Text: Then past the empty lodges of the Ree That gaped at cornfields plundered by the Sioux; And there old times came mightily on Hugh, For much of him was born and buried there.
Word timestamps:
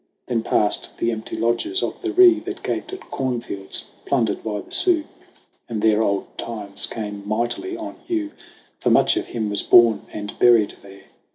Then 0.25 0.41
past 0.41 0.89
the 0.97 1.11
empty 1.11 1.37
lodges 1.37 1.83
of 1.83 2.01
the 2.01 2.11
Ree 2.11 2.39
That 2.39 2.63
gaped 2.63 2.91
at 2.91 3.11
cornfields 3.11 3.85
plundered 4.07 4.41
by 4.43 4.61
the 4.61 4.71
Sioux; 4.71 5.03
And 5.69 5.79
there 5.79 6.01
old 6.01 6.39
times 6.39 6.87
came 6.87 7.21
mightily 7.27 7.77
on 7.77 7.97
Hugh, 8.07 8.31
For 8.79 8.89
much 8.89 9.15
of 9.15 9.27
him 9.27 9.47
was 9.51 9.61
born 9.61 10.07
and 10.11 10.39
buried 10.39 10.73
there. 10.81 11.03